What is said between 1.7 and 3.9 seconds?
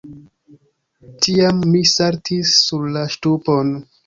mi saltis sur la ŝtupon.